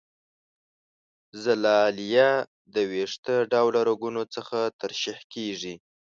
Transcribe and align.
زلالیه 1.43 2.31
د 2.73 2.75
وېښته 2.91 3.35
ډوله 3.51 3.79
رګونو 3.89 4.23
څخه 4.35 4.59
ترشح 4.79 5.19
کیږي. 5.33 5.75